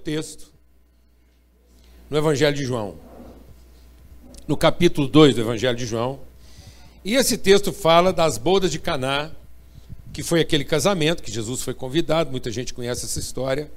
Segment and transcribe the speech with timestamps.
[0.00, 0.52] texto
[2.08, 2.96] no Evangelho de João,
[4.48, 6.18] no capítulo 2 do Evangelho de João.
[7.04, 9.30] E esse texto fala das bodas de Caná,
[10.12, 13.70] que foi aquele casamento que Jesus foi convidado, muita gente conhece essa história.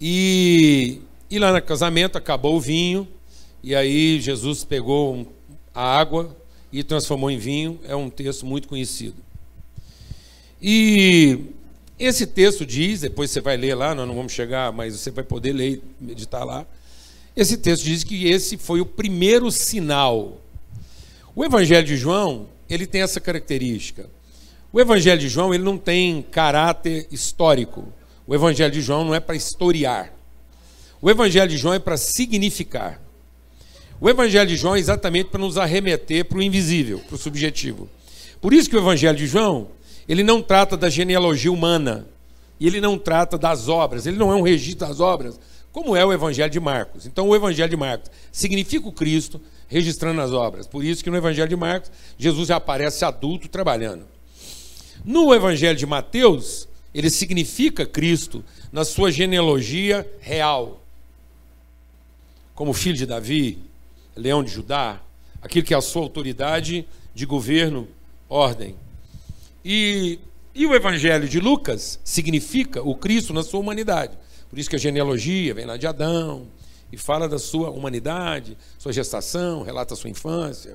[0.00, 3.06] E, e lá no casamento acabou o vinho,
[3.62, 5.32] e aí Jesus pegou
[5.74, 6.36] a água
[6.72, 9.16] e transformou em vinho, é um texto muito conhecido.
[10.60, 11.52] E
[11.98, 15.24] esse texto diz, depois você vai ler lá, nós não vamos chegar, mas você vai
[15.24, 16.66] poder ler e meditar lá.
[17.36, 20.40] Esse texto diz que esse foi o primeiro sinal.
[21.34, 24.08] O Evangelho de João, ele tem essa característica.
[24.72, 27.92] O Evangelho de João, ele não tem caráter histórico.
[28.26, 30.12] O Evangelho de João não é para historiar.
[31.00, 33.00] O Evangelho de João é para significar.
[34.00, 37.88] O Evangelho de João é exatamente para nos arremeter para o invisível, para o subjetivo.
[38.40, 39.68] Por isso que o Evangelho de João,
[40.08, 42.06] ele não trata da genealogia humana,
[42.58, 45.38] e ele não trata das obras, ele não é um registro das obras,
[45.70, 47.06] como é o Evangelho de Marcos.
[47.06, 50.66] Então, o Evangelho de Marcos significa o Cristo registrando as obras.
[50.66, 54.06] Por isso que no Evangelho de Marcos, Jesus já aparece adulto trabalhando.
[55.04, 60.82] No Evangelho de Mateus, ele significa Cristo na sua genealogia real.
[62.54, 63.58] Como filho de Davi,
[64.16, 65.00] leão de Judá,
[65.40, 66.84] aquele que é a sua autoridade
[67.14, 67.86] de governo,
[68.28, 68.74] ordem.
[69.70, 70.18] E,
[70.54, 74.16] e o Evangelho de Lucas significa o Cristo na sua humanidade.
[74.48, 76.46] Por isso que a genealogia vem lá de Adão
[76.90, 80.74] e fala da sua humanidade, sua gestação, relata a sua infância.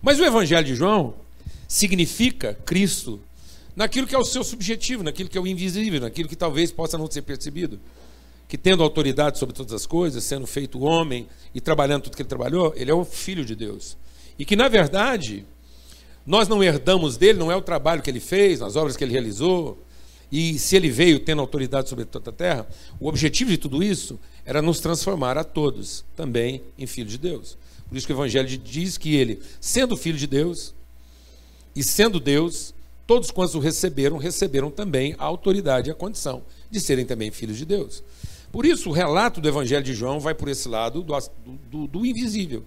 [0.00, 1.14] Mas o Evangelho de João
[1.66, 3.20] significa Cristo
[3.74, 6.96] naquilo que é o seu subjetivo, naquilo que é o invisível, naquilo que talvez possa
[6.96, 7.80] não ser percebido.
[8.46, 12.28] Que tendo autoridade sobre todas as coisas, sendo feito homem e trabalhando tudo que ele
[12.28, 13.96] trabalhou, ele é o filho de Deus.
[14.38, 15.44] E que, na verdade,
[16.26, 19.12] nós não herdamos dele, não é o trabalho que ele fez, as obras que ele
[19.12, 19.78] realizou,
[20.32, 22.66] e se ele veio tendo autoridade sobre toda a terra,
[22.98, 27.58] o objetivo de tudo isso era nos transformar a todos também em filhos de Deus.
[27.88, 30.74] Por isso que o Evangelho diz que ele, sendo filho de Deus
[31.76, 32.74] e sendo Deus,
[33.06, 37.58] todos quantos o receberam, receberam também a autoridade e a condição de serem também filhos
[37.58, 38.02] de Deus.
[38.50, 41.14] Por isso, o relato do Evangelho de João vai por esse lado do,
[41.70, 42.64] do, do invisível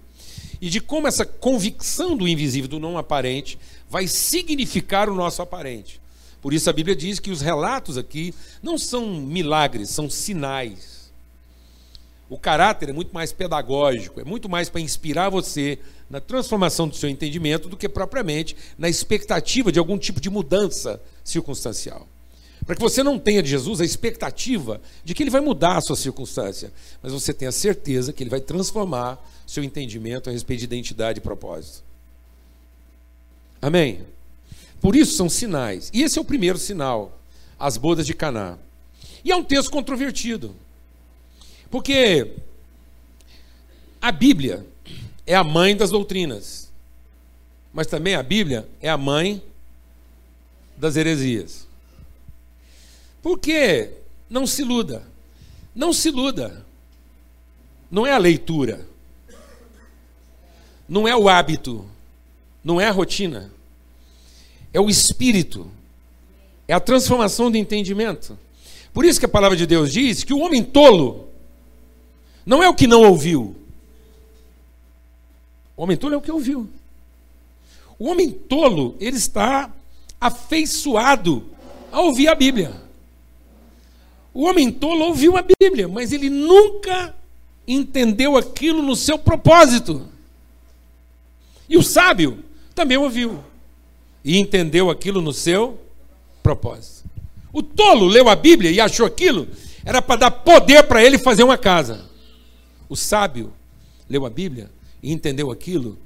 [0.60, 3.58] e de como essa convicção do invisível, do não aparente,
[3.88, 6.00] vai significar o nosso aparente.
[6.40, 11.10] Por isso a Bíblia diz que os relatos aqui não são milagres, são sinais.
[12.30, 15.78] O caráter é muito mais pedagógico, é muito mais para inspirar você
[16.10, 21.00] na transformação do seu entendimento do que propriamente na expectativa de algum tipo de mudança
[21.24, 22.06] circunstancial.
[22.66, 25.80] Para que você não tenha de Jesus a expectativa de que ele vai mudar a
[25.80, 26.70] sua circunstância,
[27.02, 29.18] mas você tenha certeza que ele vai transformar
[29.48, 31.82] seu entendimento a respeito de identidade e propósito.
[33.62, 34.04] Amém?
[34.78, 35.90] Por isso são sinais.
[35.94, 37.18] E esse é o primeiro sinal,
[37.58, 38.58] as bodas de Caná.
[39.24, 40.54] E é um texto controvertido.
[41.70, 42.34] Porque
[44.02, 44.66] a Bíblia
[45.26, 46.70] é a mãe das doutrinas.
[47.72, 49.42] Mas também a Bíblia é a mãe
[50.76, 51.66] das heresias.
[53.22, 53.92] Porque
[54.28, 55.06] não se iluda.
[55.74, 56.66] Não se iluda.
[57.90, 58.87] Não é a leitura
[60.88, 61.84] não é o hábito,
[62.64, 63.52] não é a rotina,
[64.72, 65.70] é o espírito,
[66.66, 68.38] é a transformação do entendimento.
[68.92, 71.28] Por isso que a palavra de Deus diz que o homem tolo
[72.44, 73.54] não é o que não ouviu.
[75.76, 76.68] O homem tolo é o que ouviu.
[77.98, 79.70] O homem tolo, ele está
[80.20, 81.44] afeiçoado
[81.92, 82.72] a ouvir a Bíblia.
[84.32, 87.14] O homem tolo ouviu a Bíblia, mas ele nunca
[87.66, 90.08] entendeu aquilo no seu propósito.
[91.68, 92.42] E o sábio
[92.74, 93.42] também ouviu
[94.24, 95.78] e entendeu aquilo no seu
[96.42, 97.08] propósito.
[97.52, 99.48] O tolo leu a Bíblia e achou aquilo
[99.88, 102.06] era para dar poder para ele fazer uma casa.
[102.90, 103.52] O sábio
[104.06, 104.70] leu a Bíblia
[105.02, 105.98] e entendeu aquilo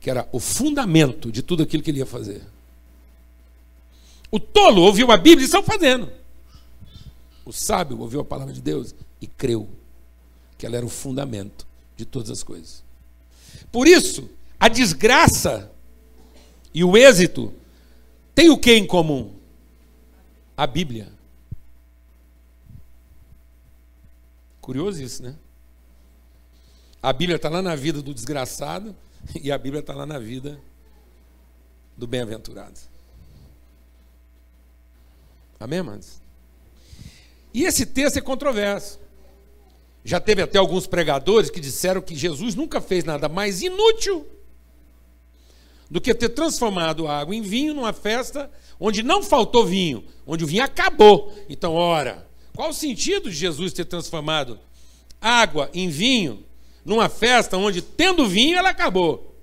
[0.00, 2.42] que era o fundamento de tudo aquilo que ele ia fazer.
[4.30, 6.10] O tolo ouviu a Bíblia e saiu fazendo.
[7.44, 9.68] O sábio ouviu a palavra de Deus e creu
[10.56, 11.66] que ela era o fundamento
[11.98, 12.82] de todas as coisas.
[13.70, 14.30] Por isso,
[14.60, 15.72] a desgraça
[16.74, 17.54] e o êxito
[18.34, 19.34] têm o que em comum?
[20.54, 21.10] A Bíblia.
[24.60, 25.34] Curioso isso, né?
[27.02, 28.94] A Bíblia está lá na vida do desgraçado
[29.42, 30.60] e a Bíblia está lá na vida
[31.96, 32.78] do bem-aventurado.
[35.58, 36.20] Amém, amados?
[37.52, 39.00] E esse texto é controverso.
[40.04, 44.26] Já teve até alguns pregadores que disseram que Jesus nunca fez nada mais inútil
[45.90, 50.46] do que ter transformado água em vinho numa festa onde não faltou vinho, onde o
[50.46, 51.34] vinho acabou.
[51.48, 54.60] Então, ora, Qual o sentido de Jesus ter transformado
[55.18, 56.44] água em vinho
[56.84, 59.34] numa festa onde, tendo vinho, ela acabou?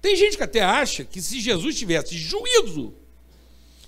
[0.00, 2.94] Tem gente que até acha que se Jesus tivesse juízo,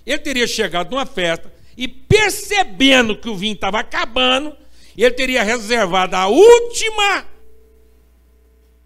[0.05, 4.57] ele teria chegado numa festa e percebendo que o vinho estava acabando,
[4.97, 7.27] ele teria reservado a última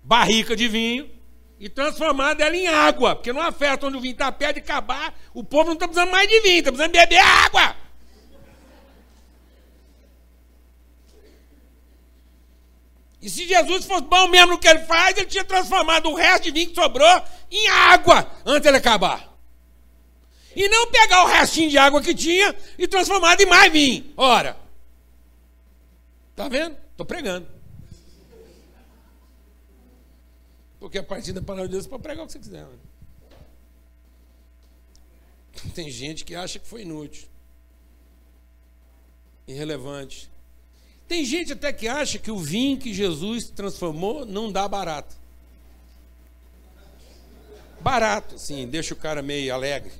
[0.02, 1.08] barrica de vinho
[1.58, 3.16] e transformado ela em água.
[3.16, 6.10] Porque numa festa onde o vinho está perto de acabar, o povo não está precisando
[6.10, 7.76] mais de vinho, está precisando beber água.
[13.20, 16.44] E se Jesus fosse bom mesmo no que ele faz, ele tinha transformado o resto
[16.44, 19.34] de vinho que sobrou em água antes ele acabar.
[20.54, 24.12] E não pegar o restinho de água que tinha e transformar em mais vinho.
[24.16, 24.56] Ora.
[26.34, 26.76] Tá vendo?
[26.92, 27.55] Estou pregando.
[30.78, 32.64] Porque a partir da palavra de Deus para pregar o que você quiser.
[32.64, 32.78] Né?
[35.74, 37.28] Tem gente que acha que foi inútil,
[39.46, 40.30] irrelevante.
[41.08, 45.14] Tem gente até que acha que o vinho que Jesus transformou não dá barato.
[47.80, 49.92] Barato, sim, deixa o cara meio alegre.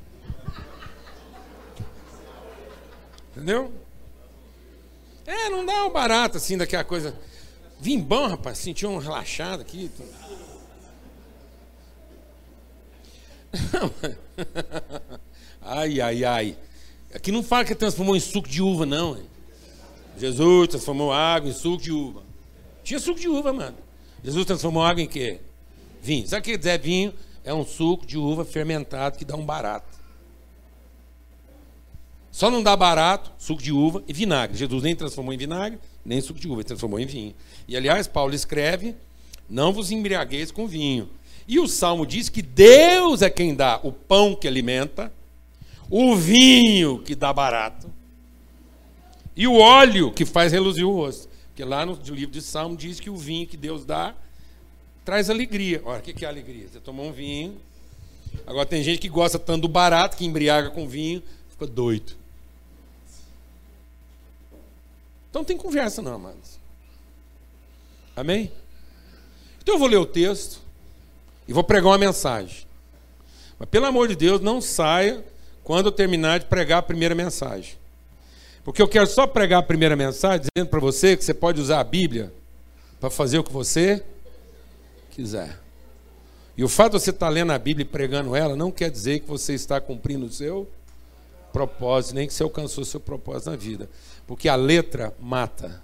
[3.31, 3.73] Entendeu?
[5.27, 7.17] É, não dá um barato assim daquela coisa.
[7.79, 9.91] Vim bom, rapaz, senti um relaxado aqui.
[15.63, 16.57] ai, ai, ai.
[17.15, 19.19] Aqui não fala que transformou em suco de uva, não.
[20.19, 22.23] Jesus transformou água em suco de uva.
[22.83, 23.77] Tinha suco de uva, mano.
[24.23, 25.41] Jesus transformou água em quê?
[26.03, 26.27] Vinho.
[26.27, 27.13] Sabe o que dizer vinho?
[27.45, 29.97] É um suco de uva fermentado que dá um barato.
[32.31, 34.59] Só não dá barato suco de uva e vinagre.
[34.59, 37.35] Jesus nem transformou em vinagre, nem suco de uva, ele transformou em vinho.
[37.67, 38.95] E aliás, Paulo escreve:
[39.49, 41.09] Não vos embriagueis com vinho.
[41.49, 45.13] E o salmo diz que Deus é quem dá o pão que alimenta,
[45.89, 47.93] o vinho que dá barato
[49.37, 51.29] e o óleo que faz reluzir o rosto.
[51.49, 54.15] Porque lá no livro de Salmo diz que o vinho que Deus dá
[55.05, 55.81] traz alegria.
[55.85, 56.69] Olha, o que é alegria?
[56.69, 57.57] Você tomou um vinho.
[58.47, 62.13] Agora tem gente que gosta tanto do barato, que embriaga com vinho, fica doido.
[65.31, 66.59] Então não tem conversa não, amados.
[68.15, 68.51] Amém?
[69.63, 70.66] Então eu vou ler o texto
[71.47, 72.67] e vou pregar uma mensagem.
[73.59, 75.25] Mas pelo amor de Deus, não saia
[75.65, 77.75] quando eu terminar de pregar a primeira mensagem.
[78.65, 81.81] Porque eu quero só pregar a primeira mensagem dizendo para você que você pode usar
[81.81, 82.33] a Bíblia
[82.99, 84.03] para fazer o que você
[85.11, 85.59] quiser.
[86.57, 89.21] E o fato de você estar lendo a Bíblia e pregando ela não quer dizer
[89.21, 90.69] que você está cumprindo o seu
[91.53, 93.89] propósito, nem que você alcançou o seu propósito na vida.
[94.27, 95.81] Porque a letra mata.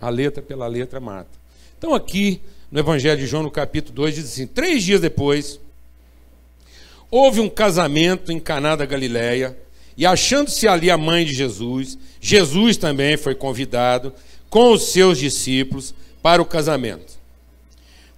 [0.00, 1.41] A letra pela letra mata.
[1.82, 2.40] Então, aqui
[2.70, 5.58] no Evangelho de João, no capítulo 2, diz assim: três dias depois,
[7.10, 9.58] houve um casamento em Caná da Galileia,
[9.96, 14.14] e achando-se ali a mãe de Jesus, Jesus também foi convidado
[14.48, 15.92] com os seus discípulos
[16.22, 17.14] para o casamento.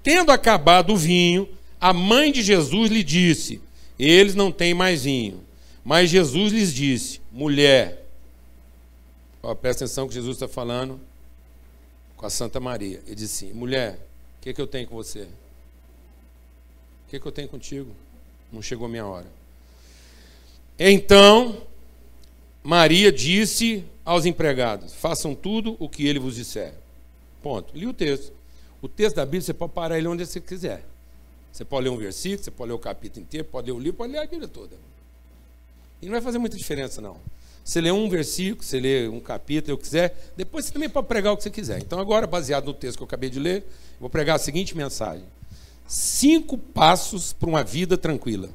[0.03, 1.49] Tendo acabado o vinho,
[1.81, 3.63] a mãe de Jesus lhe disse:
[3.99, 5.43] Eles não têm mais vinho.
[5.83, 8.05] Mas Jesus lhes disse: Mulher,
[9.43, 11.01] ó, presta atenção que Jesus está falando
[12.25, 13.03] com a Santa Maria.
[13.07, 13.99] Ele disse assim: Mulher,
[14.39, 15.25] o que, que eu tenho com você?
[15.25, 17.91] O que, que eu tenho contigo?
[18.51, 19.27] Não chegou a minha hora.
[20.79, 21.61] Então,
[22.63, 26.73] Maria disse aos empregados: Façam tudo o que ele vos disser.
[27.43, 27.77] Ponto.
[27.77, 28.33] Li o texto.
[28.81, 30.83] O texto da Bíblia você pode parar ele onde você quiser.
[31.53, 33.99] Você pode ler um versículo, você pode ler o capítulo inteiro, pode ler o livro,
[33.99, 34.77] pode ler a Bíblia toda.
[36.01, 37.19] E não vai fazer muita diferença, não.
[37.65, 41.33] Você lê um versículo, você lê um capítulo, eu quiser, depois você também pode pregar
[41.33, 41.79] o que você quiser.
[41.79, 43.65] Então, agora, baseado no texto que eu acabei de ler,
[43.99, 45.25] vou pregar a seguinte mensagem:
[45.87, 48.51] Cinco passos para uma vida tranquila.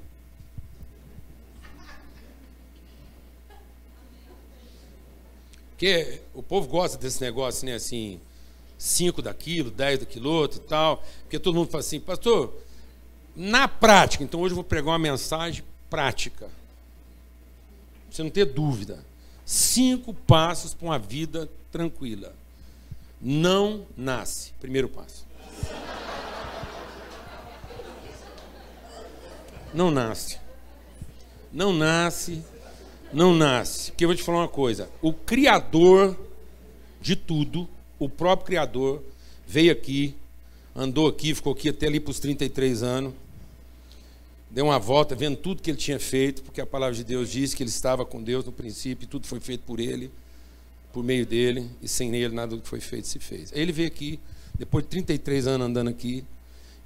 [5.71, 7.75] Porque o povo gosta desse negócio, né?
[7.75, 8.19] Assim,
[8.77, 11.03] cinco daquilo, dez daquilo outro e tal.
[11.21, 12.53] Porque todo mundo fala assim, pastor,
[13.35, 16.49] na prática, então hoje eu vou pregar uma mensagem prática.
[18.09, 19.03] Você não ter dúvida.
[19.45, 22.33] Cinco passos para uma vida tranquila.
[23.21, 24.53] Não nasce.
[24.59, 25.25] Primeiro passo.
[29.73, 30.39] Não nasce.
[31.51, 32.43] Não nasce.
[33.11, 33.91] Não nasce.
[33.91, 36.17] Porque eu vou te falar uma coisa: o Criador
[37.01, 39.03] de tudo, o próprio Criador,
[39.47, 40.15] veio aqui,
[40.75, 43.13] andou aqui, ficou aqui até ali para os 33 anos,
[44.49, 47.53] deu uma volta, vendo tudo que ele tinha feito, porque a palavra de Deus diz
[47.53, 50.11] que ele estava com Deus no princípio, e tudo foi feito por ele,
[50.91, 53.53] por meio dele, e sem ele nada do que foi feito se fez.
[53.53, 54.19] Aí ele veio aqui,
[54.57, 56.23] depois de 33 anos andando aqui,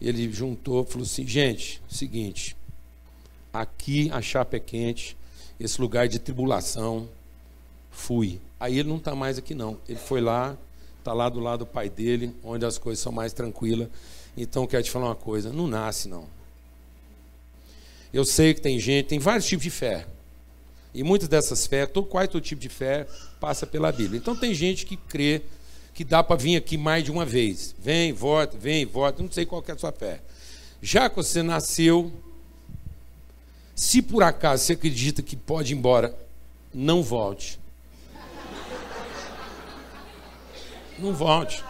[0.01, 2.55] ele juntou, falou assim: gente, seguinte
[3.53, 5.15] aqui a chapa é quente
[5.59, 7.07] esse lugar de tribulação.
[7.91, 8.41] Fui.
[8.59, 9.77] Aí ele não está mais aqui, não.
[9.87, 10.57] Ele foi lá,
[10.97, 13.87] está lá do lado do pai dele, onde as coisas são mais tranquilas.
[14.35, 16.25] Então, quero te falar uma coisa: não nasce, não.
[18.13, 20.05] Eu sei que tem gente, tem vários tipos de fé.
[20.93, 23.07] E muitas dessas fé, todo, qual é o tipo de fé,
[23.39, 24.19] passa pela Bíblia.
[24.19, 25.41] Então, tem gente que crê
[25.93, 27.73] que dá para vir aqui mais de uma vez.
[27.79, 29.23] Vem, volta, vem, volta.
[29.23, 30.21] Não sei qual é a sua fé.
[30.81, 32.11] Já que você nasceu,
[33.75, 36.15] se por acaso você acredita que pode ir embora,
[36.71, 37.59] não volte.
[40.99, 41.63] Não volte.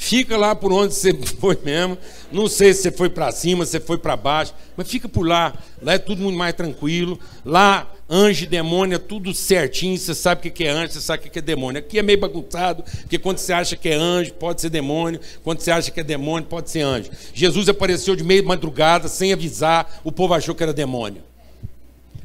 [0.00, 1.98] Fica lá por onde você foi mesmo.
[2.30, 5.26] Não sei se você foi para cima, se você foi para baixo, mas fica por
[5.26, 5.52] lá.
[5.82, 7.18] Lá é tudo muito mais tranquilo.
[7.44, 9.98] Lá, anjo e demônio é tudo certinho.
[9.98, 11.80] Você sabe o que é anjo, você sabe o que é demônio.
[11.80, 15.20] Aqui é meio bagunçado, porque quando você acha que é anjo, pode ser demônio.
[15.42, 17.10] Quando você acha que é demônio, pode ser anjo.
[17.34, 21.22] Jesus apareceu de meio madrugada, sem avisar, o povo achou que era demônio.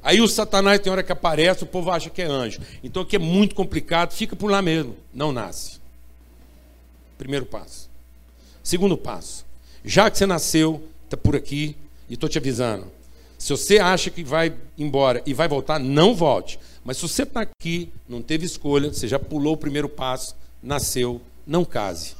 [0.03, 2.60] Aí o Satanás tem hora que aparece, o povo acha que é anjo.
[2.84, 4.96] Então aqui é muito complicado, fica por lá mesmo.
[5.12, 5.82] Não nasce.
[7.17, 7.89] Primeiro passo.
[8.63, 9.46] Segundo passo.
[9.84, 11.75] Já que você nasceu, está por aqui,
[12.10, 12.86] e estou te avisando.
[13.38, 16.60] Se você acha que vai embora e vai voltar, não volte.
[16.86, 21.22] Mas se você está aqui, não teve escolha, você já pulou o primeiro passo, nasceu,
[21.46, 22.15] não case.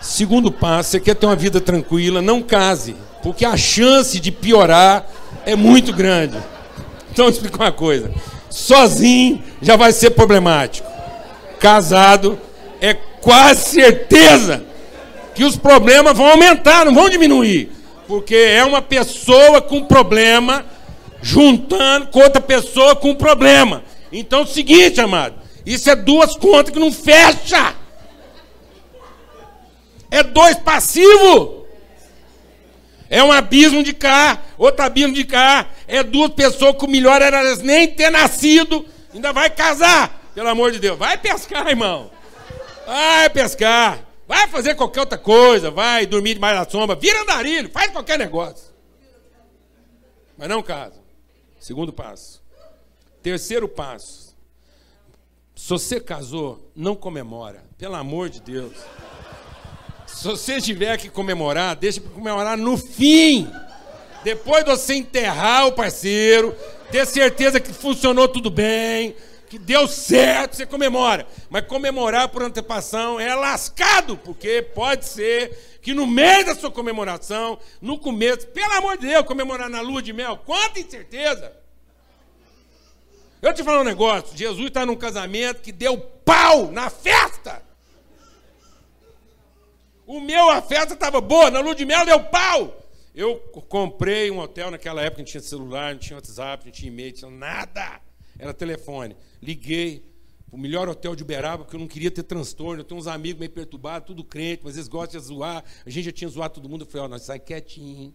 [0.00, 5.08] Segundo passo, você quer ter uma vida tranquila, não case, porque a chance de piorar
[5.46, 6.36] é muito grande.
[7.10, 8.12] Então, explico uma coisa:
[8.50, 10.90] sozinho já vai ser problemático,
[11.58, 12.38] casado
[12.82, 14.64] é quase certeza
[15.36, 17.70] que os problemas vão aumentar, não vão diminuir.
[18.08, 20.66] Porque é uma pessoa com problema
[21.22, 23.84] juntando com outra pessoa com problema.
[24.10, 27.76] Então é o seguinte, amado, isso é duas contas que não fecha.
[30.10, 31.62] É dois passivos.
[33.08, 35.66] É um abismo de cá, outro abismo de cá.
[35.86, 38.84] É duas pessoas que o melhor era nem ter nascido,
[39.14, 40.20] ainda vai casar.
[40.34, 42.10] Pelo amor de Deus, vai pescar, irmão.
[42.86, 44.06] Vai pescar.
[44.26, 45.70] Vai fazer qualquer outra coisa.
[45.70, 46.96] Vai dormir debaixo da sombra.
[46.96, 47.70] Vira andarilho.
[47.70, 48.72] Faz qualquer negócio.
[50.36, 51.00] Mas não casa.
[51.58, 52.42] Segundo passo.
[53.22, 54.36] Terceiro passo.
[55.54, 57.62] Se você casou, não comemora.
[57.78, 58.72] Pelo amor de Deus.
[60.06, 63.50] Se você tiver que comemorar, deixa para comemorar no fim.
[64.24, 66.54] Depois de você enterrar o parceiro,
[66.90, 69.16] ter certeza que funcionou tudo bem,
[69.52, 71.26] que deu certo, você comemora.
[71.50, 77.58] Mas comemorar por antecipação é lascado, porque pode ser que no meio da sua comemoração,
[77.78, 81.54] no começo, pelo amor de Deus, comemorar na lua de mel, quanta incerteza!
[83.42, 87.62] Eu te falo um negócio: Jesus está num casamento que deu pau na festa.
[90.06, 92.74] O meu, a festa estava boa, na lua de mel deu pau.
[93.14, 93.36] Eu
[93.68, 97.18] comprei um hotel naquela época, não tinha celular, não tinha WhatsApp, não tinha e-mail, não
[97.18, 98.00] tinha nada.
[98.42, 99.16] Era telefone.
[99.40, 100.04] Liguei
[100.50, 102.80] o melhor hotel de Uberaba, porque eu não queria ter transtorno.
[102.80, 105.64] Eu tenho uns amigos meio perturbados, tudo crente, mas eles gostam de zoar.
[105.86, 106.82] A gente já tinha zoado todo mundo.
[106.82, 108.12] Eu falei, ó, nós sai quietinho.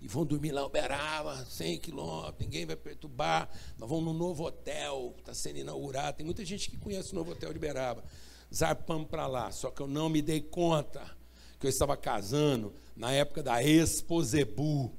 [0.00, 3.50] E vão dormir lá em Uberaba, 100 quilômetros, ninguém vai perturbar.
[3.76, 6.18] Nós vamos num novo hotel, está sendo inaugurado.
[6.18, 8.04] Tem muita gente que conhece o novo hotel de Uberaba.
[8.54, 11.02] Zarpamos para lá, só que eu não me dei conta
[11.58, 14.94] que eu estava casando na época da Exposebu.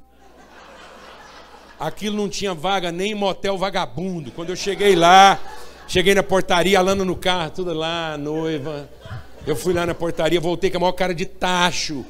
[1.80, 4.32] Aquilo não tinha vaga nem em motel vagabundo.
[4.32, 5.40] Quando eu cheguei lá,
[5.88, 8.90] cheguei na portaria, Alana no carro, tudo lá, noiva.
[9.46, 12.06] Eu fui lá na portaria, voltei com a maior cara de tacho.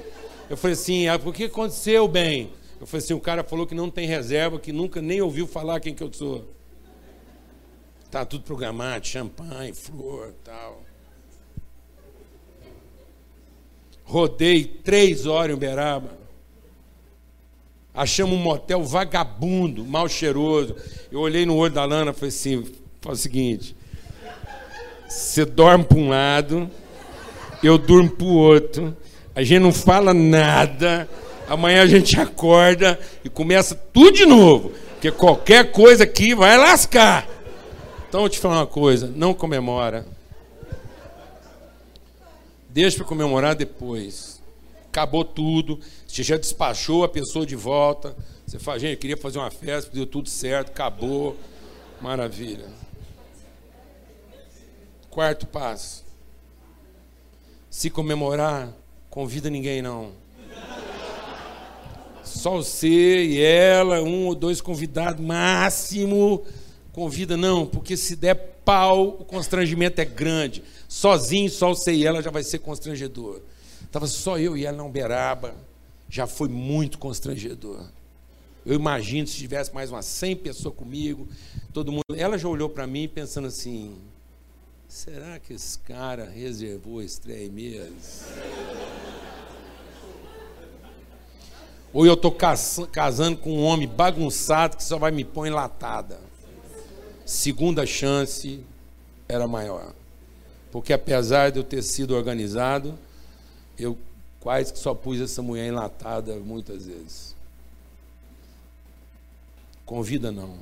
[0.49, 2.51] Eu falei assim, ah, o que aconteceu, bem?
[2.79, 5.79] Eu falei assim, o cara falou que não tem reserva, que nunca nem ouviu falar
[5.79, 6.45] quem que eu sou.
[8.11, 10.83] Tá tudo programado, champanhe, flor, tal.
[14.03, 16.24] Rodei três horas em Uberaba.
[17.95, 20.75] Achamos um motel vagabundo, mal cheiroso.
[21.09, 22.63] Eu olhei no olho da Lana e falei assim:
[22.99, 23.75] faz o seguinte,
[25.07, 26.69] você dorme para um lado,
[27.63, 28.95] eu durmo para o outro,
[29.33, 31.07] a gente não fala nada,
[31.47, 37.25] amanhã a gente acorda e começa tudo de novo, porque qualquer coisa aqui vai lascar.
[38.09, 40.05] Então, eu te falar uma coisa: não comemora.
[42.69, 44.35] Deixa para comemorar depois
[44.95, 45.77] acabou tudo,
[46.15, 48.15] você já despachou a pessoa de volta.
[48.47, 51.35] Você fala, gente, eu queria fazer uma festa, deu tudo certo, acabou.
[51.99, 52.69] Maravilha.
[55.09, 56.05] Quarto passo.
[57.69, 58.71] Se comemorar,
[59.09, 60.13] convida ninguém não.
[62.23, 66.45] Só você e ela, um ou dois convidados máximo.
[66.93, 70.63] Convida não, porque se der pau, o constrangimento é grande.
[70.87, 73.41] Sozinho, só você e ela já vai ser constrangedor.
[73.81, 75.74] Estava só eu e ela na Uberaba.
[76.09, 77.85] Já foi muito constrangedor.
[78.65, 81.27] Eu imagino se tivesse mais umas 100 pessoas comigo,
[81.71, 82.03] todo mundo.
[82.15, 83.95] Ela já olhou para mim pensando assim:
[84.87, 87.95] será que esse cara reservou esse trem mesmo?
[91.93, 92.35] Ou eu estou
[92.91, 96.19] casando com um homem bagunçado que só vai me pôr enlatada.
[97.25, 98.59] Segunda chance
[99.29, 99.93] era maior.
[100.71, 102.99] Porque apesar de eu ter sido organizado,
[103.79, 103.97] eu
[104.45, 107.35] quase que só pus essa mulher enlatada muitas vezes.
[109.83, 110.59] Convida não.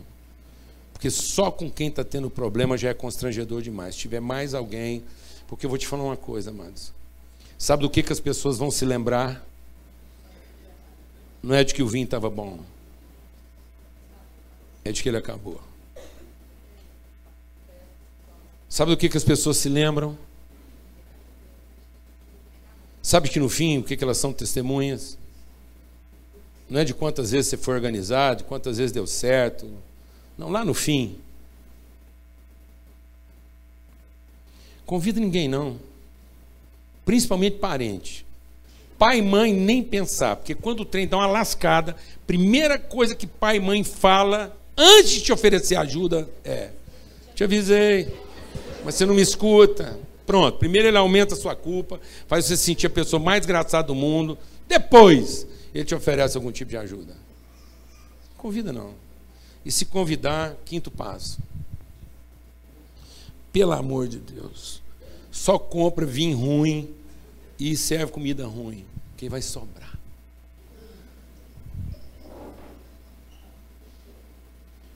[0.94, 3.94] Porque só com quem está tendo problema já é constrangedor demais.
[3.94, 5.04] Se tiver mais alguém.
[5.48, 6.94] Porque eu vou te falar uma coisa, amados.
[7.58, 9.46] Sabe do que, que as pessoas vão se lembrar?
[11.44, 12.62] Não é de que o vinho estava bom.
[14.86, 15.60] É de que ele acabou.
[18.70, 20.18] Sabe do que, que as pessoas se lembram?
[23.14, 25.20] Sabe que no fim, o que, que elas são testemunhas?
[26.68, 29.70] Não é de quantas vezes você foi organizado, de quantas vezes deu certo.
[30.36, 31.20] Não, lá no fim.
[34.84, 35.78] Convida ninguém, não.
[37.06, 38.26] Principalmente parente.
[38.98, 43.28] Pai e mãe nem pensar, porque quando o trem dá uma lascada, primeira coisa que
[43.28, 46.72] pai e mãe fala antes de te oferecer ajuda é:
[47.36, 48.12] Te avisei,
[48.84, 50.00] mas você não me escuta.
[50.26, 53.96] Pronto, primeiro ele aumenta a sua culpa, faz você sentir a pessoa mais desgraçada do
[53.96, 54.38] mundo.
[54.68, 57.16] Depois, ele te oferece algum tipo de ajuda.
[58.38, 58.94] Convida não.
[59.66, 61.40] E se convidar, quinto passo.
[63.52, 64.82] Pelo amor de Deus,
[65.32, 66.94] só compra vinho ruim
[67.60, 69.94] e serve comida ruim, que vai sobrar.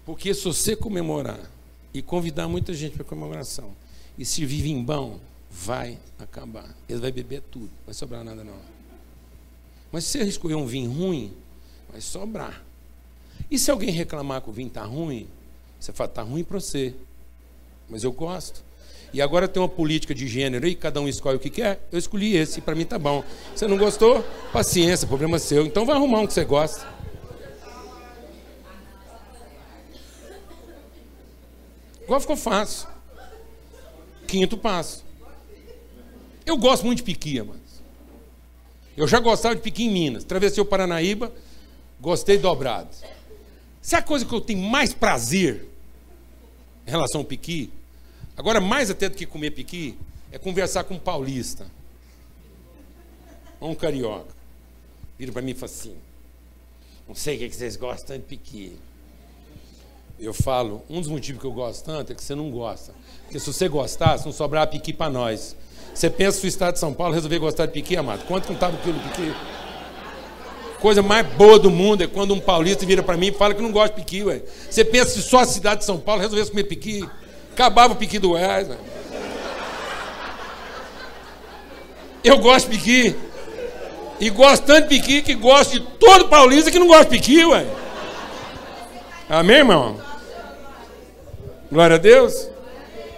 [0.06, 1.40] Porque se você comemorar
[1.94, 3.74] e convidar muita gente para comemoração
[4.18, 5.20] e servir vinho bom,
[5.50, 6.76] vai acabar.
[6.90, 8.58] Ele vai beber tudo, não vai sobrar nada não.
[9.92, 11.34] Mas se você escolher um vinho ruim,
[11.90, 12.64] vai sobrar.
[13.50, 15.28] E se alguém reclamar que o vinho está ruim,
[15.80, 16.94] você fala, está ruim para você.
[17.90, 18.64] Mas eu gosto.
[19.14, 21.80] E agora tem uma política de gênero aí, cada um escolhe o que quer.
[21.92, 23.24] Eu escolhi esse, para mim tá bom.
[23.56, 24.24] Você não gostou?
[24.52, 25.66] Paciência, problema seu.
[25.66, 26.86] Então vai arrumar um que você gosta.
[32.04, 32.88] Igual ficou fácil.
[34.28, 35.06] Quinto passo.
[36.46, 37.68] Eu gosto muito de piquia, mano.
[38.98, 40.24] Eu já gostava de piqui em Minas.
[40.24, 41.32] Travessei o Paranaíba,
[42.02, 42.90] gostei dobrado.
[43.80, 45.68] Se a coisa que eu tenho mais prazer
[46.86, 47.72] em relação ao piqui,
[48.36, 49.98] agora mais até do que comer piqui,
[50.32, 51.68] é conversar com um paulista.
[53.60, 54.36] Ou um carioca.
[55.18, 55.96] Vira para mim e fala assim:
[57.08, 58.78] Não sei o que vocês gostam de piqui.
[60.20, 62.96] Eu falo, um dos motivos que eu gosto tanto é que você não gosta.
[63.28, 65.54] Porque se você gostasse, não sobrava piqui para nós.
[65.94, 68.26] Você pensa o estado de São Paulo resolver gostar de piqui, amado?
[68.26, 69.36] Quanto que não estava o quilo de piqui?
[70.80, 73.62] Coisa mais boa do mundo é quando um paulista vira para mim e fala que
[73.62, 74.42] não gosta de piqui, ué.
[74.70, 77.08] Você pensa se só a cidade de São Paulo resolvesse comer piqui?
[77.52, 78.78] Acabava o piqui do Goiás, ué.
[82.24, 83.16] Eu gosto de piqui.
[84.20, 87.44] E gosto tanto de piqui que gosto de todo paulista que não gosta de piqui,
[87.44, 87.66] ué.
[89.28, 89.98] Amém, irmão?
[91.70, 92.56] Glória a Deus.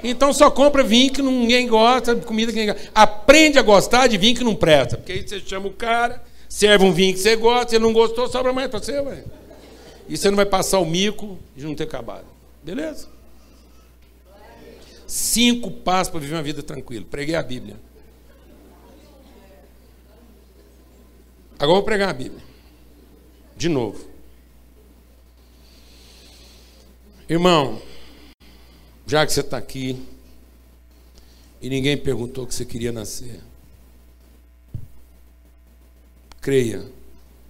[0.04, 2.92] Então só compra vinho que ninguém gosta, comida que ninguém gosta.
[2.96, 4.98] Aprende a gostar de vinho que não presta.
[4.98, 8.28] Porque aí você chama o cara, serve um vinho que você gosta, você não gostou,
[8.28, 9.24] sobra mais para você, ué.
[10.08, 12.26] E você não vai passar o mico de não ter acabado.
[12.64, 13.08] Beleza?
[15.06, 17.06] Cinco passos para viver uma vida tranquila.
[17.10, 17.76] Preguei a Bíblia.
[21.60, 22.42] Agora vou pregar a Bíblia.
[23.58, 24.08] De novo.
[27.28, 27.82] Irmão,
[29.10, 30.06] já que você está aqui
[31.60, 33.42] e ninguém perguntou que você queria nascer,
[36.40, 36.86] creia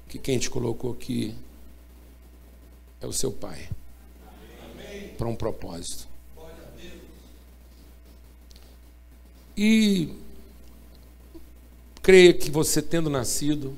[0.07, 1.35] que quem te colocou aqui
[3.01, 3.67] é o seu Pai
[5.17, 6.07] para um propósito.
[9.57, 10.15] E
[12.01, 13.75] creia que você tendo nascido,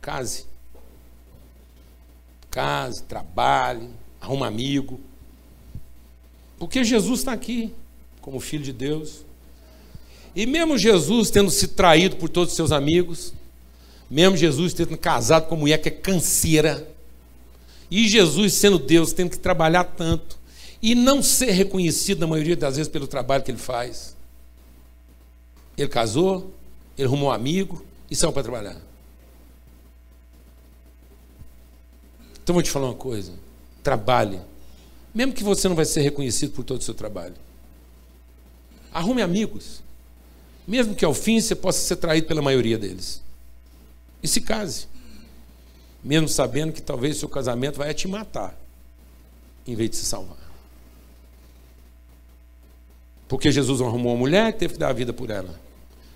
[0.00, 0.46] case.
[2.50, 3.90] Case, trabalhe,
[4.22, 4.98] arruma amigo,
[6.58, 7.72] porque Jesus está aqui,
[8.20, 9.24] como Filho de Deus.
[10.34, 13.32] E mesmo Jesus tendo se traído por todos os seus amigos,
[14.10, 16.88] mesmo Jesus tendo casado com uma mulher que é canseira,
[17.90, 20.38] e Jesus sendo Deus, tendo que trabalhar tanto,
[20.80, 24.16] e não ser reconhecido na maioria das vezes pelo trabalho que ele faz.
[25.76, 26.52] Ele casou,
[26.96, 28.76] ele arrumou um amigo e saiu para trabalhar.
[32.42, 33.32] Então vou te falar uma coisa:
[33.82, 34.40] trabalhe
[35.18, 37.34] mesmo que você não vai ser reconhecido por todo o seu trabalho.
[38.92, 39.82] Arrume amigos,
[40.64, 43.20] mesmo que ao fim você possa ser traído pela maioria deles.
[44.22, 44.86] E se case.
[46.04, 48.56] mesmo sabendo que talvez seu casamento vai te matar,
[49.66, 50.38] em vez de se salvar.
[53.26, 55.60] Porque Jesus arrumou uma mulher que teve que dar a vida por ela.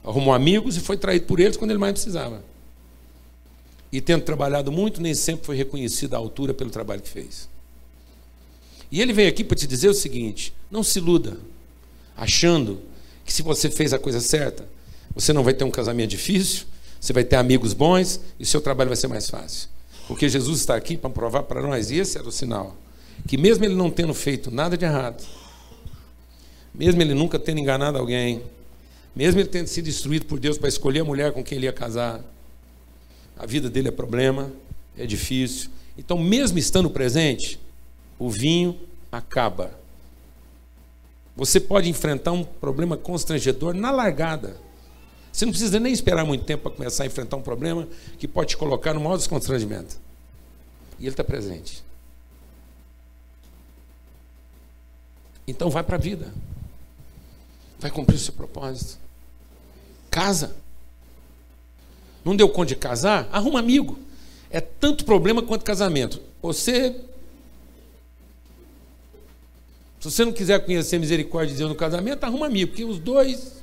[0.05, 2.45] Arrumou amigos e foi traído por eles quando ele mais precisava.
[3.91, 7.51] E tendo trabalhado muito, nem sempre foi reconhecido à altura pelo trabalho que fez.
[8.93, 11.39] E ele veio aqui para te dizer o seguinte: não se iluda,
[12.15, 12.79] achando
[13.25, 14.69] que se você fez a coisa certa,
[15.15, 16.67] você não vai ter um casamento difícil,
[17.01, 19.71] você vai ter amigos bons e seu trabalho vai ser mais fácil.
[20.07, 22.77] Porque Jesus está aqui para provar para nós, e esse era o sinal,
[23.27, 25.25] que mesmo ele não tendo feito nada de errado,
[26.75, 28.43] mesmo ele nunca tendo enganado alguém,
[29.17, 31.73] mesmo ele tendo sido instruído por Deus para escolher a mulher com quem ele ia
[31.73, 32.23] casar,
[33.39, 34.53] a vida dele é problema,
[34.99, 35.71] é difícil.
[35.97, 37.59] Então, mesmo estando presente,
[38.23, 38.79] o vinho
[39.11, 39.77] acaba.
[41.35, 44.57] Você pode enfrentar um problema constrangedor na largada.
[45.33, 48.51] Você não precisa nem esperar muito tempo para começar a enfrentar um problema que pode
[48.51, 49.97] te colocar no maior desconstrangimento.
[51.01, 51.83] E ele está presente.
[55.45, 56.33] Então vai para a vida.
[57.81, 59.01] Vai cumprir o seu propósito.
[60.13, 60.55] Casa.
[62.25, 63.29] Não deu conta de casar?
[63.33, 63.99] Arruma amigo.
[64.49, 66.23] É tanto problema quanto casamento.
[66.41, 67.11] Você.
[70.03, 73.63] Se você não quiser conhecer misericórdia de Deus no casamento, arruma amigo, porque os dois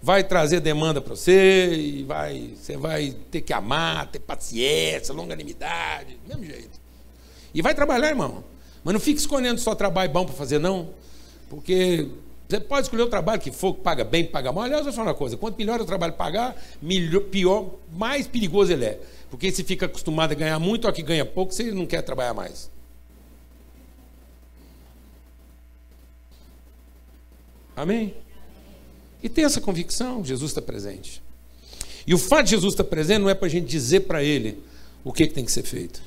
[0.00, 6.16] vai trazer demanda para você e vai, você vai ter que amar, ter paciência, longanimidade,
[6.22, 6.80] do mesmo jeito.
[7.52, 8.44] E vai trabalhar, irmão.
[8.84, 10.90] Mas não fique escolhendo só trabalho bom para fazer, não.
[11.50, 12.06] Porque
[12.48, 14.62] você pode escolher o trabalho que for, que paga bem, paga mal.
[14.62, 18.72] Aliás, eu vou falar uma coisa: quanto melhor o trabalho pagar, melhor, pior, mais perigoso
[18.72, 19.00] ele é.
[19.28, 22.32] Porque se fica acostumado a ganhar muito ou que ganha pouco, você não quer trabalhar
[22.32, 22.70] mais.
[27.78, 28.12] Amém?
[29.22, 31.22] E tem essa convicção: Jesus está presente.
[32.04, 34.58] E o fato de Jesus estar presente não é para a gente dizer para ele
[35.04, 36.02] o que, que tem que ser feito.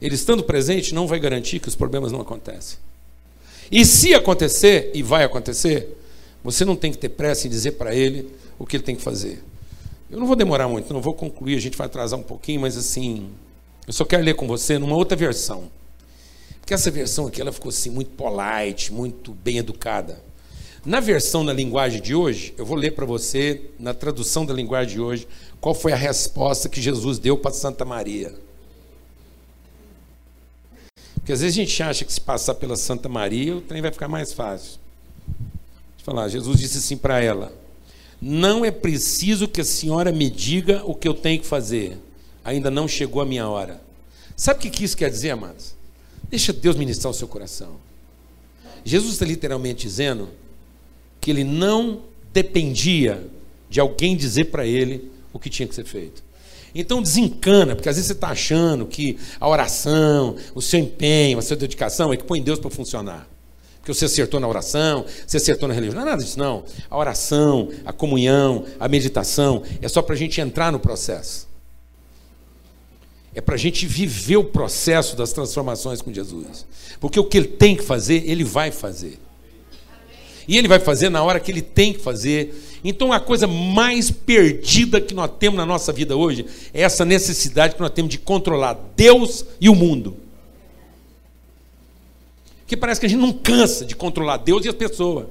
[0.00, 2.78] Ele estando presente não vai garantir que os problemas não acontecem.
[3.70, 5.98] E se acontecer, e vai acontecer,
[6.42, 9.02] você não tem que ter pressa em dizer para ele o que ele tem que
[9.02, 9.44] fazer.
[10.10, 12.78] Eu não vou demorar muito, não vou concluir, a gente vai atrasar um pouquinho, mas
[12.78, 13.28] assim,
[13.86, 15.70] eu só quero ler com você numa outra versão.
[16.68, 20.22] Porque essa versão aqui ela ficou assim muito polite, muito bem educada.
[20.84, 24.96] Na versão na linguagem de hoje, eu vou ler para você, na tradução da linguagem
[24.96, 25.26] de hoje,
[25.62, 28.34] qual foi a resposta que Jesus deu para Santa Maria.
[31.14, 33.90] Porque às vezes a gente acha que se passar pela Santa Maria, o trem vai
[33.90, 34.78] ficar mais fácil.
[35.26, 37.50] Deixa eu falar, Jesus disse assim para ela:
[38.20, 41.96] Não é preciso que a senhora me diga o que eu tenho que fazer.
[42.44, 43.80] Ainda não chegou a minha hora.
[44.36, 45.77] Sabe o que isso quer dizer, amados?
[46.30, 47.76] Deixa Deus ministrar o seu coração.
[48.84, 50.28] Jesus está literalmente dizendo
[51.20, 53.26] que ele não dependia
[53.68, 56.22] de alguém dizer para ele o que tinha que ser feito.
[56.74, 61.42] Então desencana, porque às vezes você está achando que a oração, o seu empenho, a
[61.42, 63.28] sua dedicação é que põe Deus para funcionar.
[63.80, 65.96] Porque você acertou na oração, você acertou na religião.
[65.96, 66.62] Não é nada disso, não.
[66.90, 71.47] A oração, a comunhão, a meditação é só para a gente entrar no processo.
[73.38, 76.66] É para a gente viver o processo das transformações com Jesus.
[76.98, 79.16] Porque o que ele tem que fazer, ele vai fazer.
[80.48, 82.52] E ele vai fazer na hora que ele tem que fazer.
[82.82, 87.76] Então a coisa mais perdida que nós temos na nossa vida hoje é essa necessidade
[87.76, 90.16] que nós temos de controlar Deus e o mundo.
[92.66, 95.26] Que parece que a gente não cansa de controlar Deus e as pessoas.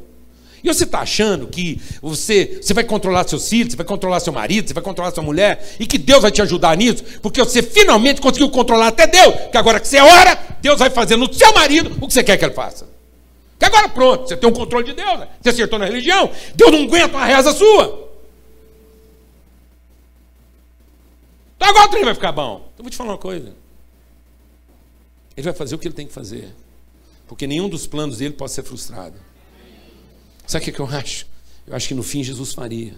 [0.63, 4.33] E você está achando que você, você vai controlar seus filhos, você vai controlar seu
[4.33, 7.61] marido, você vai controlar sua mulher, e que Deus vai te ajudar nisso, porque você
[7.61, 11.53] finalmente conseguiu controlar até Deus, que agora que você ora, Deus vai fazer no seu
[11.53, 12.87] marido o que você quer que ele faça.
[13.59, 15.27] Que agora pronto, você tem o um controle de Deus, né?
[15.41, 18.07] você acertou na religião, Deus não aguenta uma reza sua.
[21.55, 22.69] Então agora o trem vai ficar bom.
[22.73, 23.53] Então vou te falar uma coisa.
[25.35, 26.53] Ele vai fazer o que ele tem que fazer.
[27.27, 29.15] Porque nenhum dos planos dele pode ser frustrado.
[30.47, 31.27] Sabe o que, que eu acho?
[31.67, 32.95] Eu acho que no fim Jesus faria.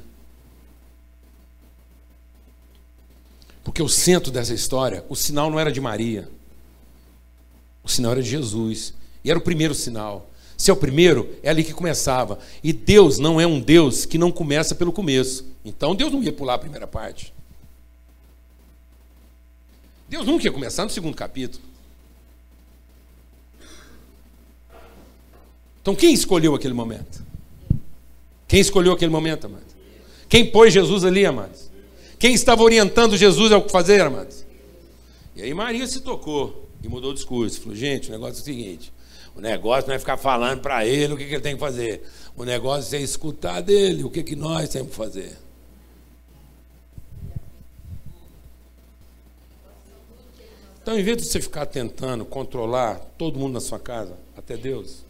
[3.64, 6.30] Porque o centro dessa história, o sinal não era de Maria.
[7.84, 8.94] O sinal era de Jesus.
[9.24, 10.30] E era o primeiro sinal.
[10.56, 12.38] Se é o primeiro, é ali que começava.
[12.64, 15.46] E Deus não é um Deus que não começa pelo começo.
[15.66, 17.34] Então Deus não ia pular a primeira parte.
[20.08, 21.64] Deus nunca ia começar no segundo capítulo.
[25.82, 27.29] Então quem escolheu aquele momento?
[28.50, 29.76] Quem escolheu aquele momento, amados?
[30.28, 31.70] Quem pôs Jesus ali, amados?
[32.18, 34.44] Quem estava orientando Jesus ao que fazer, amados?
[35.36, 37.62] E aí Maria se tocou e mudou o discurso.
[37.62, 38.92] Falou, gente, o negócio é o seguinte:
[39.36, 42.02] o negócio não é ficar falando para ele o que, que, ele tem que fazer.
[42.36, 45.38] O negócio é escutar dele o que, que nós temos que fazer.
[50.82, 55.06] Então, em vez de você ficar tentando controlar todo mundo na sua casa, até Deus,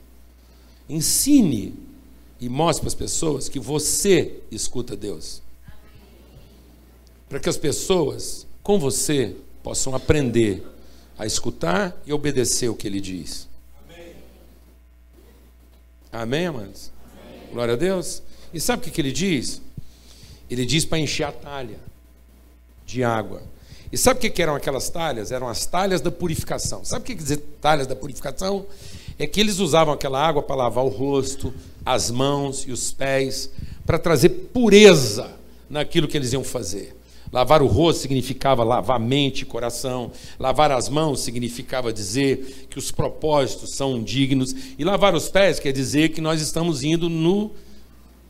[0.90, 1.89] ensine
[2.40, 5.42] e mostre para as pessoas que você escuta Deus.
[7.28, 10.66] Para que as pessoas, com você, possam aprender
[11.18, 13.48] a escutar e obedecer o que ele diz.
[13.88, 14.16] Amém,
[16.12, 16.92] Amém amados?
[17.12, 17.50] Amém.
[17.52, 18.24] Glória a Deus.
[18.54, 19.62] E sabe o que, ele diz?
[20.50, 21.78] Ele diz para encher a talha
[22.86, 23.44] de água.
[23.92, 25.32] E sabe o que eram aquelas talhas?
[25.32, 26.86] Eram as talhas da purificação.
[26.86, 28.66] Sabe o que quer dizer talhas da purificação?
[29.18, 31.54] É que eles usavam aquela água para lavar o rosto,
[31.86, 33.50] as mãos e os pés,
[33.86, 35.32] para trazer pureza
[35.70, 36.96] naquilo que eles iam fazer.
[37.32, 40.12] Lavar o rosto significava lavar mente e coração.
[40.40, 44.56] Lavar as mãos significava dizer que os propósitos são dignos.
[44.78, 47.52] E lavar os pés quer dizer que nós estamos indo no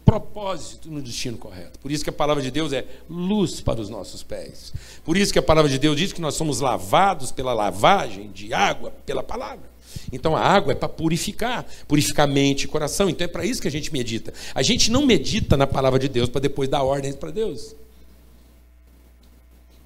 [0.10, 1.78] propósito, no destino correto.
[1.80, 4.74] Por isso que a palavra de Deus é luz para os nossos pés.
[5.06, 8.52] Por isso que a palavra de Deus diz que nós somos lavados pela lavagem de
[8.52, 9.70] água, pela palavra.
[10.12, 13.08] Então a água é para purificar, purificar mente e coração.
[13.08, 14.34] Então é para isso que a gente medita.
[14.56, 17.76] A gente não medita na palavra de Deus para depois dar ordens para Deus.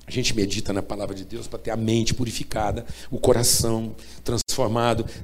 [0.08, 4.43] A gente medita na palavra de Deus para ter a mente purificada, o coração transformado,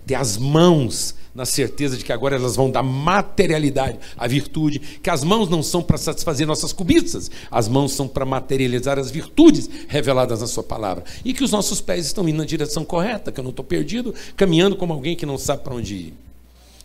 [0.05, 5.09] ter as mãos na certeza de que agora elas vão dar materialidade à virtude, que
[5.09, 9.69] as mãos não são para satisfazer nossas cobiças, as mãos são para materializar as virtudes
[9.87, 11.03] reveladas na Sua palavra.
[11.23, 14.13] E que os nossos pés estão indo na direção correta, que eu não estou perdido,
[14.35, 16.13] caminhando como alguém que não sabe para onde ir.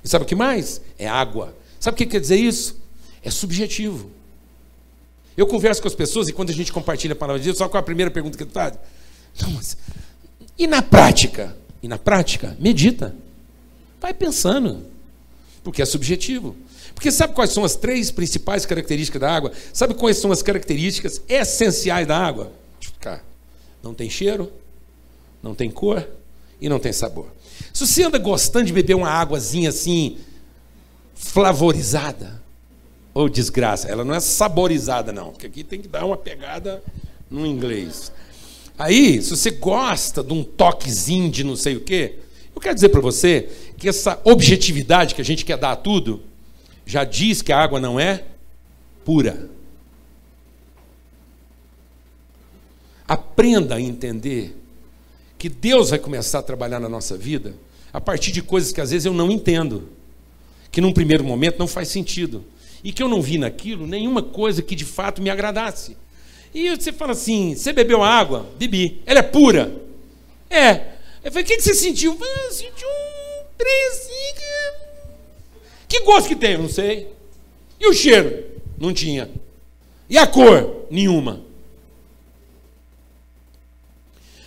[0.04, 0.80] E sabe o que mais?
[0.98, 1.56] É água.
[1.80, 2.80] Sabe o que quer dizer isso?
[3.22, 4.10] É subjetivo.
[5.36, 7.68] Eu converso com as pessoas e quando a gente compartilha a palavra de Deus, só
[7.68, 8.74] com a primeira pergunta que tu faz.
[9.40, 9.76] Não, mas,
[10.56, 11.56] e na prática?
[11.84, 13.14] E na prática, medita.
[14.00, 14.86] Vai pensando.
[15.62, 16.56] Porque é subjetivo.
[16.94, 19.52] Porque sabe quais são as três principais características da água?
[19.70, 22.50] Sabe quais são as características essenciais da água?
[23.82, 24.50] Não tem cheiro,
[25.42, 26.08] não tem cor
[26.58, 27.26] e não tem sabor.
[27.70, 30.16] Se você anda gostando de beber uma águazinha assim,
[31.14, 32.42] flavorizada,
[33.12, 33.88] ou desgraça.
[33.88, 36.82] Ela não é saborizada, não, porque aqui tem que dar uma pegada
[37.30, 38.10] no inglês.
[38.76, 42.16] Aí, se você gosta de um toquezinho de não sei o quê,
[42.54, 46.22] eu quero dizer para você que essa objetividade que a gente quer dar a tudo
[46.84, 48.24] já diz que a água não é
[49.04, 49.48] pura.
[53.06, 54.56] Aprenda a entender
[55.38, 57.54] que Deus vai começar a trabalhar na nossa vida
[57.92, 59.88] a partir de coisas que às vezes eu não entendo,
[60.72, 62.44] que num primeiro momento não faz sentido
[62.82, 65.96] e que eu não vi naquilo nenhuma coisa que de fato me agradasse.
[66.54, 68.48] E você fala assim: você bebeu água?
[68.56, 69.02] Bebi.
[69.04, 69.74] Ela é pura?
[70.48, 70.94] É.
[71.24, 72.16] Eu falei: o que, você sentiu?
[72.18, 74.34] Eu senti um trezinho.
[75.88, 75.98] Que...
[75.98, 76.56] que gosto que tem?
[76.56, 77.08] Não sei.
[77.80, 78.44] E o cheiro?
[78.78, 79.28] Não tinha.
[80.08, 80.86] E a cor?
[80.90, 81.42] Nenhuma.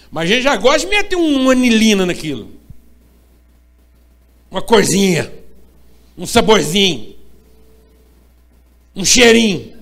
[0.09, 2.49] Mas a gente já gosta de meter uma anilina naquilo.
[4.49, 5.31] Uma corzinha.
[6.17, 7.17] Um saborzinho
[8.97, 9.76] um cheirinho.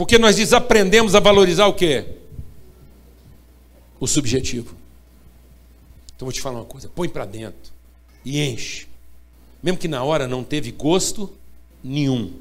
[0.00, 2.06] Porque nós desaprendemos a valorizar o quê?
[4.00, 4.74] O subjetivo.
[6.16, 7.70] Então vou te falar uma coisa, põe para dentro
[8.24, 8.86] e enche.
[9.62, 11.30] Mesmo que na hora não teve gosto
[11.84, 12.32] nenhum,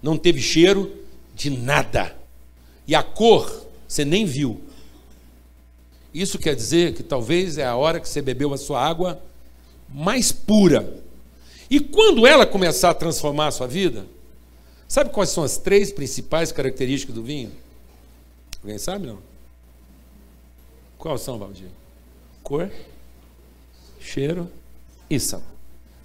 [0.00, 0.94] não teve cheiro
[1.34, 2.16] de nada.
[2.86, 4.60] E a cor você nem viu.
[6.14, 9.20] Isso quer dizer que talvez é a hora que você bebeu a sua água
[9.88, 11.02] mais pura.
[11.68, 14.06] E quando ela começar a transformar a sua vida,
[14.88, 17.52] Sabe quais são as três principais características do vinho?
[18.62, 19.18] Alguém sabe não?
[20.96, 21.68] Quais são, Valdir?
[22.42, 22.70] Cor,
[24.00, 24.50] cheiro
[25.10, 25.46] e sabor.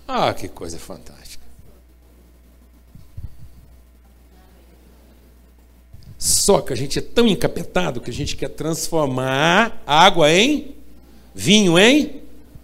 [0.05, 1.41] Ah, que coisa fantástica.
[6.19, 10.75] Só que a gente é tão encapetado que a gente quer transformar água em
[11.33, 12.21] vinho em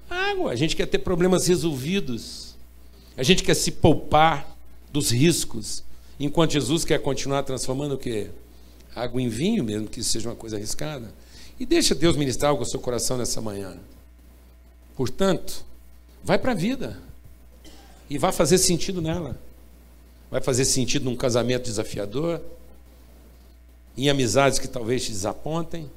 [0.09, 0.51] água.
[0.51, 2.55] A gente quer ter problemas resolvidos.
[3.17, 4.55] A gente quer se poupar
[4.91, 5.83] dos riscos.
[6.19, 8.29] Enquanto Jesus quer continuar transformando o quê?
[8.93, 11.13] Água em vinho, mesmo que isso seja uma coisa arriscada.
[11.59, 13.77] E deixa Deus ministrar algo ao seu coração nessa manhã.
[14.95, 15.63] Portanto,
[16.23, 16.99] vai para a vida.
[18.09, 19.39] E vai fazer sentido nela.
[20.29, 22.41] Vai fazer sentido num casamento desafiador,
[23.97, 25.89] em amizades que talvez te desapontem,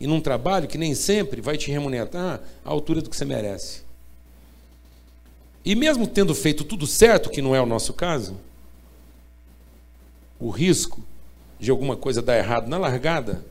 [0.00, 3.82] e num trabalho que nem sempre vai te remunerar à altura do que você merece.
[5.64, 8.36] E mesmo tendo feito tudo certo, que não é o nosso caso,
[10.46, 11.02] o risco
[11.58, 13.44] de alguma coisa dar errado na largada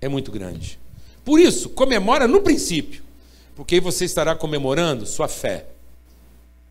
[0.00, 0.78] é muito grande.
[1.24, 3.02] Por isso, comemora no princípio,
[3.54, 5.66] porque aí você estará comemorando sua fé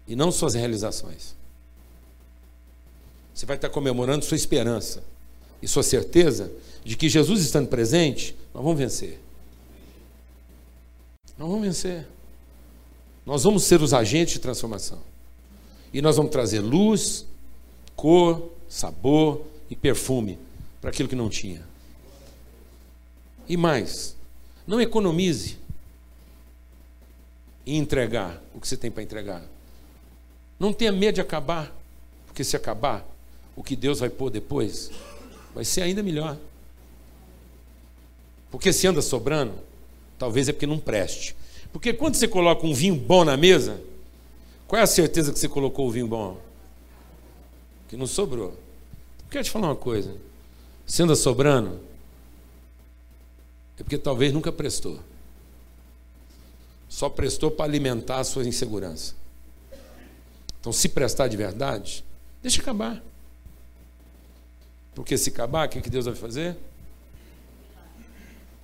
[0.08, 1.36] e não suas realizações.
[3.34, 5.04] Você vai estar comemorando sua esperança
[5.62, 6.52] e sua certeza
[6.84, 9.20] de que Jesus estando presente, Nós vamos vencer.
[11.38, 12.08] Nós vamos vencer.
[13.26, 15.00] Nós vamos ser os agentes de transformação.
[15.94, 17.26] E nós vamos trazer luz,
[18.02, 20.40] cor, sabor e perfume
[20.82, 21.62] para aquilo que não tinha.
[23.48, 24.16] E mais,
[24.66, 25.60] não economize
[27.64, 29.44] em entregar o que você tem para entregar.
[30.60, 31.72] Não tenha medo de acabar,
[32.26, 33.08] porque se acabar,
[33.56, 34.90] o que Deus vai pôr depois
[35.54, 36.36] vai ser ainda melhor.
[38.50, 39.54] Porque se anda sobrando,
[40.18, 41.36] talvez é porque não preste.
[41.72, 43.80] Porque quando você coloca um vinho bom na mesa,
[44.68, 46.50] qual é a certeza que você colocou o vinho bom?
[47.92, 48.58] Que não sobrou.
[49.30, 50.16] Quero te falar uma coisa.
[50.86, 51.82] Se anda sobrando,
[53.78, 54.98] é porque talvez nunca prestou.
[56.88, 59.14] Só prestou para alimentar a sua insegurança.
[60.62, 62.06] Então, se prestar de verdade,
[62.42, 63.04] deixa acabar.
[64.96, 66.56] Porque se acabar, o que Deus vai fazer?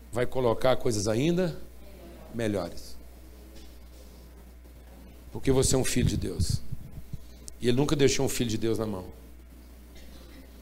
[0.10, 1.54] Vai colocar coisas ainda
[2.34, 2.96] melhores.
[5.34, 6.62] Porque você é um filho de Deus.
[7.60, 9.17] E Ele nunca deixou um filho de Deus na mão.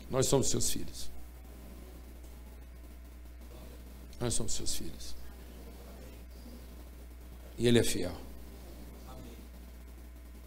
[0.10, 1.10] Nós somos seus filhos.
[4.20, 5.15] Nós somos seus filhos.
[7.58, 8.15] E Ele é fiel.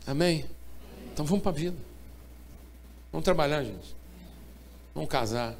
[0.07, 0.49] Amém?
[1.12, 1.77] Então vamos para a vida.
[3.12, 3.94] Vamos trabalhar, gente.
[4.94, 5.55] Vamos casar.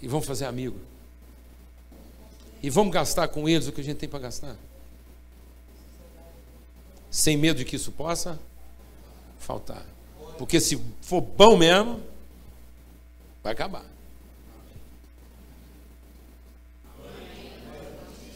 [0.00, 0.78] E vamos fazer amigo.
[2.62, 4.56] E vamos gastar com eles o que a gente tem para gastar.
[7.10, 8.38] Sem medo de que isso possa
[9.38, 9.84] faltar.
[10.38, 12.00] Porque se for bom mesmo,
[13.42, 13.84] vai acabar.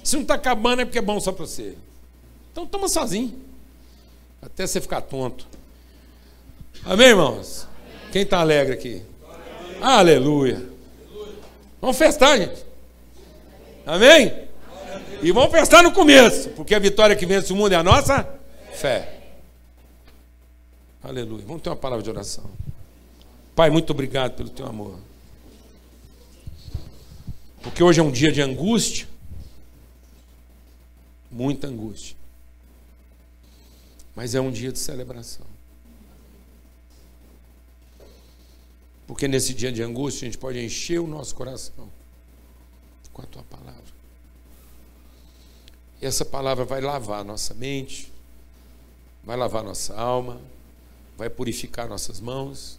[0.05, 1.77] Se não está acabando é porque é bom só para você.
[2.51, 3.39] Então toma sozinho.
[4.41, 5.47] Até você ficar tonto.
[6.85, 7.67] Amém, irmãos?
[8.11, 9.03] Quem está alegre aqui?
[9.81, 10.67] Aleluia.
[11.81, 12.65] Vamos festar, gente.
[13.85, 14.49] Amém?
[15.23, 18.27] E vamos festar no começo, porque a vitória que vence o mundo é a nossa
[18.73, 19.18] fé.
[21.03, 21.45] Aleluia.
[21.47, 22.51] Vamos ter uma palavra de oração.
[23.55, 24.99] Pai, muito obrigado pelo teu amor.
[27.63, 29.09] Porque hoje é um dia de angústia,
[31.31, 32.17] muita angústia.
[34.15, 35.47] Mas é um dia de celebração.
[39.07, 41.89] Porque nesse dia de angústia a gente pode encher o nosso coração
[43.13, 43.99] com a tua palavra.
[46.01, 48.13] E essa palavra vai lavar nossa mente,
[49.25, 50.41] vai lavar nossa alma,
[51.19, 52.79] vai purificar nossas mãos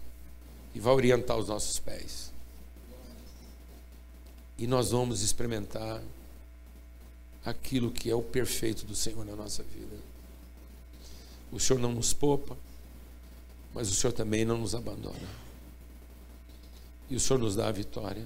[0.74, 2.32] e vai orientar os nossos pés.
[4.58, 6.02] E nós vamos experimentar
[7.44, 9.98] aquilo que é o perfeito do Senhor na nossa vida.
[11.52, 12.58] O Senhor não nos poupa,
[13.74, 15.30] mas o Senhor também não nos abandona.
[17.10, 18.26] E o Senhor nos dá a vitória.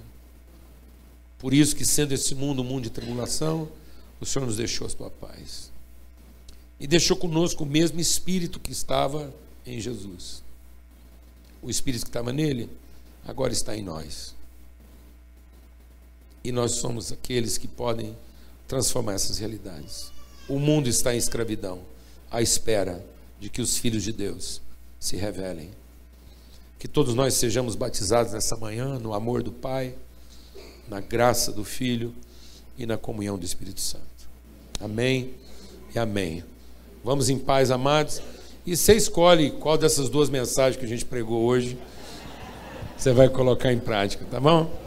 [1.40, 3.68] Por isso que sendo esse mundo um mundo de tribulação,
[4.22, 5.72] o Senhor nos deixou a sua paz.
[6.80, 9.34] E deixou conosco o mesmo espírito que estava
[9.66, 10.44] em Jesus.
[11.62, 12.70] O Espírito que estava nele,
[13.26, 14.36] agora está em nós.
[16.44, 18.16] E nós somos aqueles que podem
[18.68, 20.12] transformar essas realidades.
[20.48, 21.82] O mundo está em escravidão,
[22.30, 23.06] à espera
[23.40, 24.62] de que os filhos de Deus
[25.00, 25.72] se revelem.
[26.78, 29.96] Que todos nós sejamos batizados nessa manhã no amor do Pai,
[30.88, 32.14] na graça do Filho
[32.78, 34.04] e na comunhão do Espírito Santo.
[34.82, 35.34] Amém
[35.96, 36.44] e amém.
[37.04, 38.22] Vamos em paz, amados.
[38.66, 41.78] E você escolhe qual dessas duas mensagens que a gente pregou hoje
[43.04, 44.83] você vai colocar em prática, tá bom?